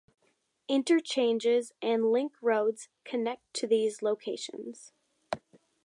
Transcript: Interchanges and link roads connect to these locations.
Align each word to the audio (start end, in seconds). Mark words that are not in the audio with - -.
Interchanges 0.67 1.73
and 1.79 2.11
link 2.11 2.33
roads 2.41 2.89
connect 3.05 3.43
to 3.53 3.67
these 3.67 4.01
locations. 4.01 4.93